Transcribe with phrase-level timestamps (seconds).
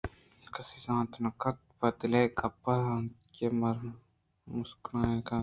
[0.53, 3.47] کس زانت نہ کنت پہ دل گپ ءَ اِنت کہ
[4.55, 5.39] مسکرا کنت